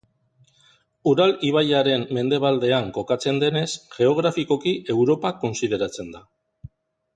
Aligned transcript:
Ural 1.11 1.33
ibaiaren 1.49 2.05
mendebaldean 2.17 2.89
kokatzen 2.97 3.39
denez, 3.45 3.65
geografikoki 3.99 4.75
Europa 4.97 5.35
kontsideratzen 5.45 6.13
da. 6.19 6.27